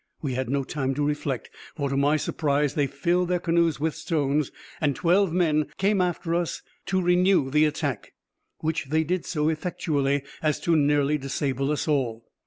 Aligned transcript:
We 0.23 0.33
had 0.33 0.49
no 0.49 0.63
time 0.63 0.95
to 0.95 1.05
reflect, 1.05 1.51
for, 1.75 1.87
to 1.87 1.95
my 1.95 2.17
surprise, 2.17 2.73
they 2.73 2.87
filled 2.87 3.27
their 3.29 3.37
canoes 3.39 3.79
with 3.79 3.93
stones, 3.93 4.51
and 4.81 4.95
twelve 4.95 5.31
men 5.31 5.67
came 5.77 6.01
off 6.01 6.15
after 6.17 6.33
us 6.33 6.63
to 6.87 6.99
renew 6.99 7.51
the 7.51 7.65
attack; 7.65 8.13
which 8.61 8.85
they 8.85 9.03
did 9.03 9.25
so 9.27 9.47
effectually, 9.47 10.23
as 10.41 10.59
to 10.61 10.75
nearly 10.75 11.19
disable 11.19 11.69
us 11.71 11.87
all. 11.87 12.25